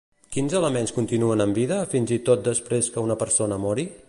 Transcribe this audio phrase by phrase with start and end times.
[0.35, 3.91] Quins elements continuen amb vida fins i tot després que una persona mori?